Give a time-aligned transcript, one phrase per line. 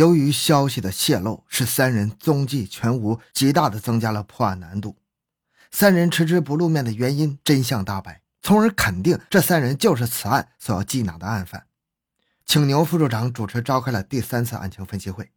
[0.00, 4.96] 由于消息的泄露，使三人踪迹全无，极大的增加了破案难度。
[5.70, 11.66] 三人迟迟不露面的原因，真相大白，从而肯定这三人就是此案所要缉拿的案犯。
[12.46, 15.30] 请牛副处长主持召开了第三次案情分析会，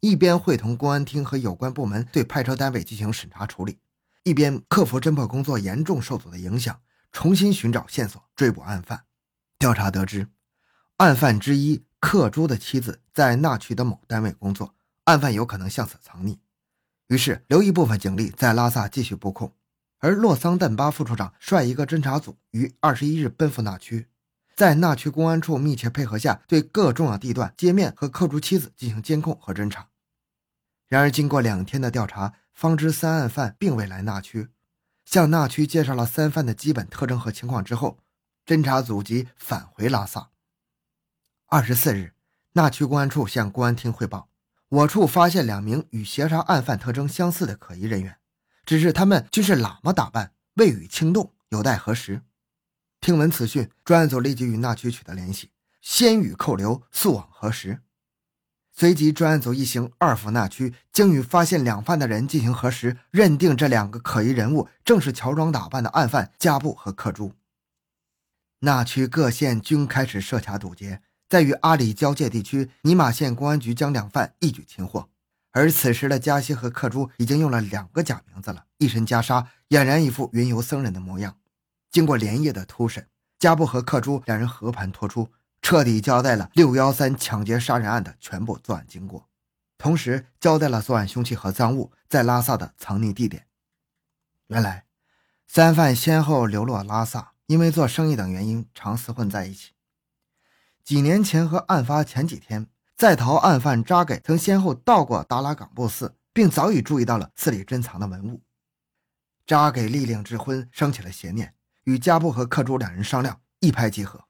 [0.00, 3.78] 一边会同公安厅和有关部门对派出单位进行审查处理，
[4.24, 6.80] 一边克服侦破工作严重受阻的影响，
[7.12, 9.04] 重新寻找线索，追捕案犯。
[9.56, 10.26] 调查得知，
[10.96, 11.84] 案犯之一。
[12.00, 14.74] 克珠的妻子在那区的某单位工作，
[15.04, 16.38] 案犯有可能向此藏匿，
[17.08, 19.52] 于是留一部分警力在拉萨继续布控，
[19.98, 24.08] 而洛桑邓巴副处长率一个侦查组于二十一日奔赴那区，
[24.56, 29.88] 在那区公安处密切配合下，对各重要地段、街面和克珠妻子进行监控和侦查。
[30.88, 34.48] 然而，经过两天的调查，方知三案犯并未来那区，
[35.04, 37.98] 向那区介绍了三犯的基本特征和情况之后，
[38.46, 40.30] 侦查组即返回拉萨。
[41.52, 42.12] 二十四日，
[42.52, 44.28] 那区公安处向公安厅汇报，
[44.68, 48.18] 我处发现两名与协查案犯特征相似的可疑人员，
[48.64, 52.22] 只是他们均是喇嘛打扮，未予轻动，有待核实。
[53.00, 57.80] 听闻此讯，专案组立即与那区取得联系，先予扣留，速往核实。
[58.72, 67.32] 随即，专案组一行二赴那区，经与发现两犯的人进行核实，认定这两个可疑人物正是乔装打扮的案犯加布和克珠。
[68.60, 71.02] 那区各县均开始设卡堵截。
[71.30, 75.08] 在与阿里交界地区，尼玛县公安局将两犯一举擒获。
[75.52, 81.36] 而此时的加西和克珠已经用了两个假名字了，一身袈裟，俨然一副云游僧人的模样。
[81.92, 83.06] 经过连夜的突审，
[83.38, 85.28] 加布和克珠两人和盘托出，
[85.62, 89.28] 彻底交代了六幺三抢劫杀人案的全部作案经过，
[89.78, 93.46] 同时交代了作案凶器和赃物在拉萨的藏匿地点。
[94.48, 94.86] 原来，
[95.46, 99.70] 三犯先后流落拉萨，因为做生意等原因，常厮混在一起。
[100.84, 108.42] 几年前和案发前几天，在逃案犯扎给曾先后到过达拉岗布寺，并早已注意到了寺里珍藏的文物。
[109.46, 114.24] 扎给立令智昏，生起了邪念，与加布和克珠两人商量，一拍即合，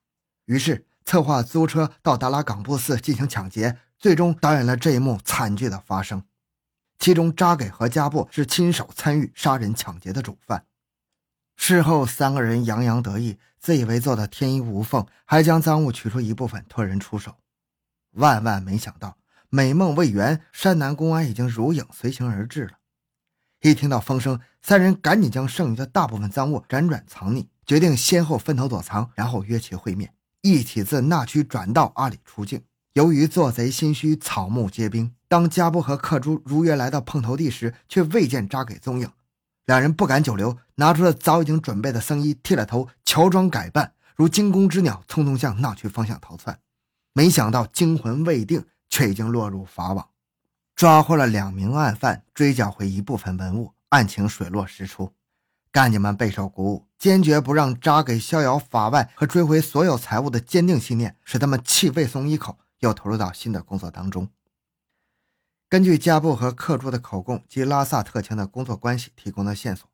[0.44, 6.22] 于是策划租车到达拉岗布寺进行抢劫，最终导演了这一幕惨剧的发生。
[6.98, 10.64] 其中，扎给和加布是亲手参与杀人抢劫的主犯。
[11.62, 17.36] 事后，三个人洋洋得意，自以为做的天衣无缝，还将赃物取出一部分托人出手。
[18.12, 19.18] 万万没想到，
[19.50, 22.72] 美梦未圆，山南公安已经如影随形而至了。
[23.60, 32.62] 一听到风声，三人赶紧将剩余的大部分赃物辗转藏匿，决定先后分头躲藏，然后约其会面，一起自那区转到阿里出境。
[32.94, 39.08] 由于做贼心虚，草木皆兵，当加布和克珠如约来到碰头地时，却未见扎给踪影。
[39.70, 46.58] 两人不敢久留，拿出了早已经准备的僧衣，剃了头，乔装改扮，如惊弓之鸟，匆匆向闹区方向逃窜。
[47.12, 50.08] 没想到惊魂未定，却已经落入法网。
[50.74, 55.12] 抓获了两名案犯，追缴回一部分文物，案情水落石出。
[55.70, 64.28] 干警们备受鼓舞，坚决不让扎给逍遥法外和追回所有财物的坚定信念，使他们气未松一口，又投入到新的工作当中。
[65.70, 69.88] 根据加布和克珠的口供及拉萨特勤的工作关系提供的线索，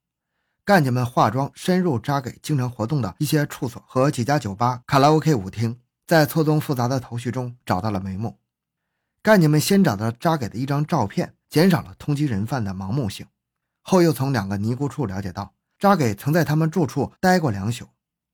[0.65, 8.39] 干警们化妆深入扎给经常活动的一些处所和几家酒吧、卡拉 OK 舞厅，在错综复杂的头绪中找到了眉目。
[9.23, 13.27] 干警们先找到扎给的一张照片，减少了通缉人犯的盲目性，
[13.83, 17.87] 后又从两个尼姑处了解到，扎给曾在他们住处待过两宿，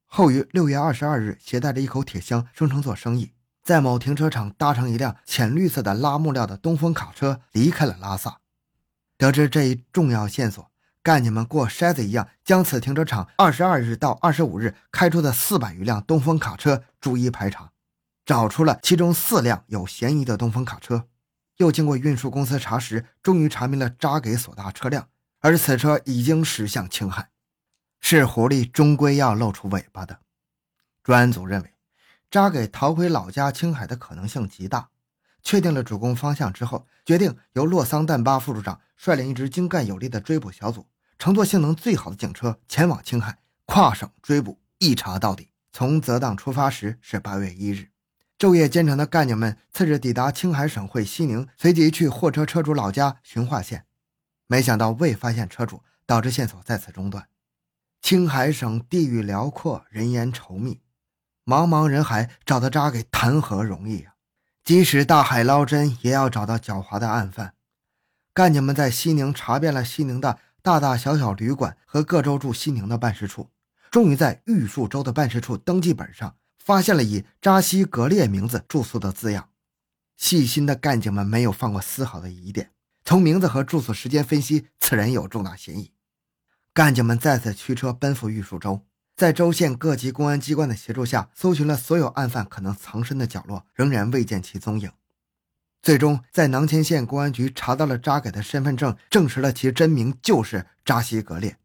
[0.07, 3.33] 后于六月二十二日携带着一口铁箱，声称做生意。
[3.63, 8.39] 在某停车场搭乘一辆浅绿色的拉木料的东风卡车离开了拉萨。
[9.17, 10.69] 得知这一重要线索，
[11.01, 17.71] 干警们过筛子一样将此停车场二十二日到二十五日开出的四百余辆东风卡车逐一排查，
[18.27, 21.07] 找出了其中四辆有嫌疑的东风卡车。
[21.59, 25.09] 又经过运输公司查实，终于查明了扎给所搭车辆，
[25.39, 27.29] 而此车已经驶向青海。
[28.01, 30.19] 是狐狸终归要露出尾巴的。
[31.05, 31.73] 专案组认为。
[32.33, 34.89] 扎给逃回老家青海的可能性极大。
[35.43, 40.87] 确定了主攻方向之后，决定由洛桑旦巴副处长率领一支精干有力的追捕小组，
[41.19, 43.37] 乘坐性能最好的警车前往青海，
[43.67, 45.51] 跨省追捕，一查到底。
[45.73, 47.91] 从泽当出发时是八月一日，
[48.39, 53.85] 昼夜兼程的干警们次日抵达青海省会西宁，随即去货车车主老家循化县，
[54.47, 57.27] 没想到未发现车主，导致线索再次中断。
[58.01, 60.82] 青海省地域辽阔，人烟稠密。
[61.45, 64.15] 茫茫人海，找到扎给谈何容易啊！
[64.63, 67.55] 即使大海捞针，也要找到狡猾的案犯。
[68.33, 73.51] 干警们在西宁查遍了西宁的大大小小旅馆和各州驻西宁的办事处，
[73.91, 79.49] 终于在玉树州的办事处登记本上发现了以扎西格列名字住宿的字样。
[80.17, 82.71] 细心的干警们没有放过丝毫的疑点。
[83.05, 85.91] 从名字和住宿时间分析，此人有重大嫌疑。
[86.73, 88.87] 干警们再次驱车奔赴玉树州，
[89.23, 94.91] 在州县各级公安机关的协助下，搜寻了所有案犯可能藏身的角落，仍然未见其踪影。
[95.81, 101.57] 最终，在囊谦县公安局查到了扎给的身份证，证实了其真名就是扎西格列。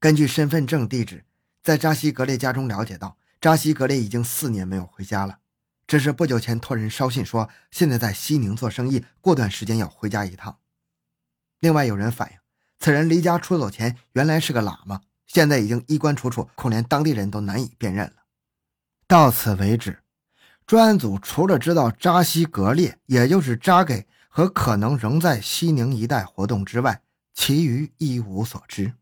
[0.00, 1.24] 根据身份证地址，
[1.62, 5.38] 在扎西格列家中了解到，扎西格列已经四年没有回家了。
[5.86, 10.58] 只是不久前托人捎信说，现在在西宁做生意，过段时间要回家一趟。
[11.60, 12.38] 另外有人反映，
[12.80, 15.02] 此人离家出走前原来是个喇嘛，
[15.34, 18.22] 现在已经衣冠楚楚，恐连当地人都难以辨认了。
[19.08, 19.98] 到此为止，
[20.64, 27.02] 专案组除了知道扎西格列，也就是扎给和可能仍在西宁一带活动之外，
[27.34, 28.94] 其余一无所知。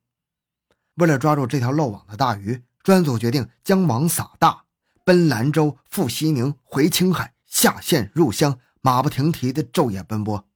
[0.94, 4.64] 为了抓住这条漏网的大鱼，专案组决定将网撒大。
[5.04, 10.48] 奔兰州，赴西宁，回青海，下县入乡，马不停蹄的昼夜奔波。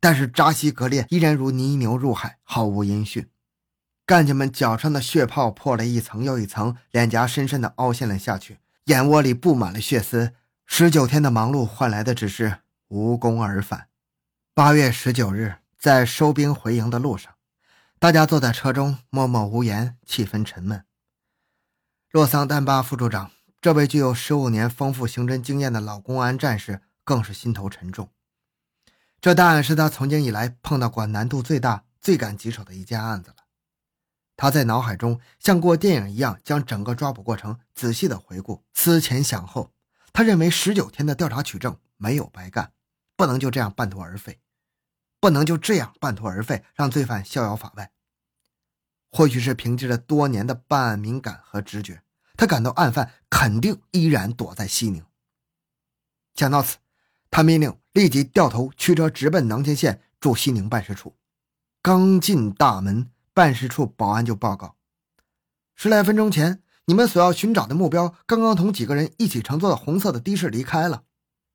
[0.00, 3.26] 但是扎西格列依然如泥牛入海，毫无音讯。
[4.06, 10.34] 干警们脚上的血泡破了一层又一层，脸颊深深的凹陷了下去，眼窝里布满了血丝。
[10.66, 12.58] 十九天的忙碌换来的只是
[12.88, 13.88] 无功而返。
[14.52, 17.34] 八月十九日，在收兵回营的路上，
[17.98, 20.84] 大家坐在车中，默默无言，气氛沉闷。
[22.10, 23.30] 洛桑丹巴副处长。
[23.60, 28.10] 这位具有十五年丰富刑侦经验的老公安战士更是心头沉重。
[29.22, 33.36] 这当然是他从警以来碰到过难度最大、最赶棘手的一件案子了。
[34.36, 39.72] 他在脑海中像过电影一样将整个抓捕过程仔细的回顾，思前想后，
[40.12, 42.72] 他认为十九天的调查取证没有白干，
[43.16, 44.40] 不能就这样半途而废，
[45.20, 47.92] 不能就这样半途而废，让罪犯逍遥法外。
[49.10, 52.02] 或许是凭借着多年的办案敏感和直觉。
[52.36, 55.04] 他感到案犯肯定依然躲在西宁。
[56.34, 56.78] 想到此，
[57.30, 61.16] 他命令立即掉头驱车直奔囊谦县驻西宁办事处。
[61.80, 64.76] 刚进大门，办事处保安就报告：
[65.74, 71.02] 十来分钟前，你们所要寻找的目标刚刚同几个人一起乘坐的红色的的士离开了。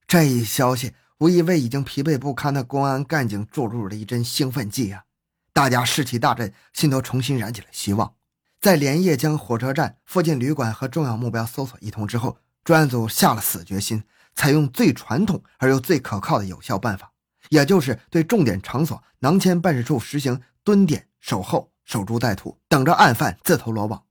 [0.05, 5.05] 这一消息无疑为已经疲惫不堪的公安干警注入了一针兴奋剂啊！
[5.53, 8.13] 大家士气大振，心头重新燃起了希望。
[8.59, 14.03] 在连夜将火车站附近旅馆和重要目标搜索一通之后，专案组下了死决心，
[14.35, 17.13] 采用最传统而又最可靠的有效办法，
[17.47, 24.03] 也就是对重点场所囊谦办事处实行蹲点守候、守株待兔，等着案犯自投罗网。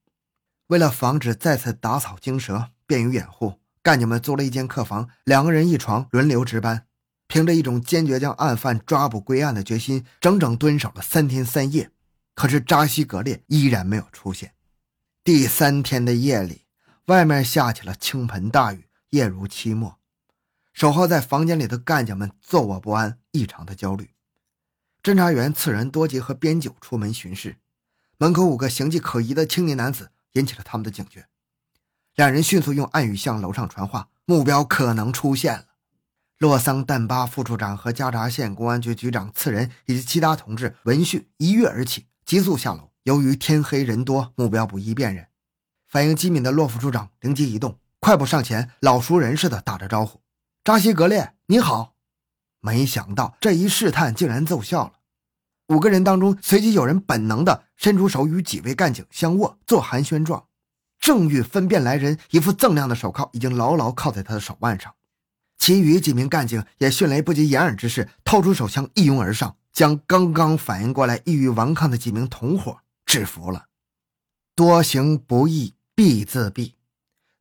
[0.66, 6.86] 为了防止再次打草惊蛇，便于掩护，干警们租了一间客房，两个人一床，轮流值班。
[7.28, 11.92] 凭着一种坚决将案犯抓捕归案的决心，整整蹲守了三天三夜。
[12.34, 14.54] 可是扎西格列依然没有出现。
[15.22, 16.64] 第三天的夜里，
[17.04, 19.98] 外面下起了倾盆大雨，夜如期末。
[20.72, 24.10] 守候在房间里的干警们坐卧不安，异常的焦虑。
[25.00, 27.56] 侦查员次仁多吉和边九出门巡视，
[28.20, 31.28] 门口五个形迹可疑的青年男子引起了他们的警觉。
[32.16, 35.66] 两人迅速用暗语向楼上传话，目标可能出现了。
[36.38, 42.06] 洛桑旦巴副处长和加查县公安局局长次仁以及其他同志闻讯一跃而起。
[42.24, 45.28] 急速下楼，由于天黑人多，目标不易辨认。
[45.86, 50.20] 反应机敏的洛副处长灵机一动，快步上前，老熟人似的打着招呼
[50.62, 51.94] ：“扎西格列，你好！”
[52.60, 54.92] 没想到这一试探竟然奏效了。
[55.68, 60.44] 五个人当中，随即有人本能的伸出手与几位干警相握，做寒暄状。
[60.98, 64.94] 正欲分辨来人，一副锃亮的手铐已经牢牢铐在他的手腕上。
[65.58, 69.56] 其余几名干警也迅雷不及掩耳之势，掏出手枪，一拥而上。
[69.70, 73.66] 将刚刚反应过来、意欲顽抗的几名同伙制服了。
[74.56, 76.72] 多行不义必自毙，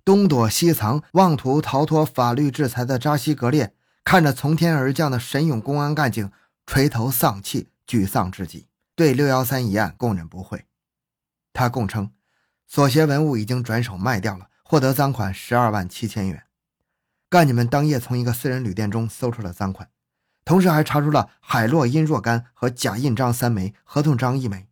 [0.06, 6.30] 东躲西藏、妄图逃脱法律制裁的扎西格列，看着从天而降的神勇公安干警，
[6.68, 10.66] 垂头丧气、沮丧至极，对六幺三一案供认不讳。
[11.54, 12.12] 他供称，
[12.68, 16.44] 所携文物已经转手卖掉了，获得赃款十二万七千元。
[17.30, 19.90] 干警们当夜从一个私人旅店中搜出了赃款。
[20.46, 24.70] 同时还查出了海洛因若干和假印章三枚，合同章一枚。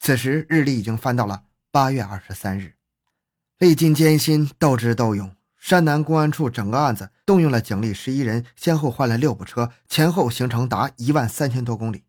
[0.00, 2.76] 此时日历已经翻到了八月二十三日。
[3.58, 12.04] 历经艰辛，斗智斗勇，山南公安处整个案子动用了警力十一人，先后换了六部车，前后行程达一万三千多公里。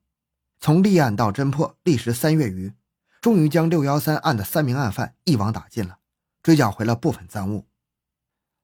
[0.59, 2.73] 从立案到侦破，历时三月余，
[3.21, 5.99] 终于将六幺三案的三名案犯一网打尽了，
[6.43, 7.65] 追缴回了部分赃物。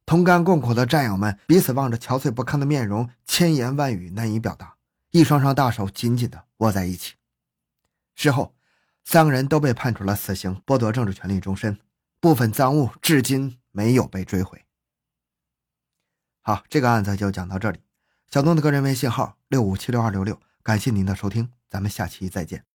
[0.05, 4.75] 同甘共苦的战友们彼此望着憔悴不堪的面容，千言万语难以表达，
[5.11, 7.15] 一双双大手紧紧地握在一起。
[8.13, 8.53] 事后，
[9.03, 11.79] 三个人都被判处了死刑，剥夺政治权利终身，
[12.19, 14.65] 部分赃物至今没有被追回。
[16.41, 17.79] 好，这个案子就讲到这里。
[18.29, 22.74] 小东的个人微信号六五七六二六六，感谢您的收听，咱们下期再见。